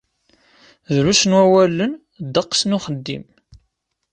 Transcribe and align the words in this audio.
Drus 0.95 1.21
n 1.29 1.35
wawalen, 1.37 1.93
ddeqs 2.25 2.61
n 2.65 2.75
uxeddim. 2.77 3.25